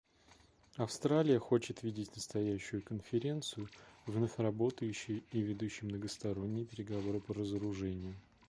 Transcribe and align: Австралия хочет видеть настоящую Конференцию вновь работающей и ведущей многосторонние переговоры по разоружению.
Австралия 0.77 1.37
хочет 1.37 1.83
видеть 1.83 2.15
настоящую 2.15 2.81
Конференцию 2.81 3.69
вновь 4.07 4.35
работающей 4.39 5.23
и 5.31 5.41
ведущей 5.41 5.85
многосторонние 5.85 6.65
переговоры 6.65 7.19
по 7.19 7.35
разоружению. 7.35 8.15